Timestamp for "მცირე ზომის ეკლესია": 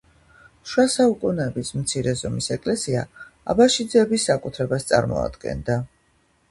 1.81-3.05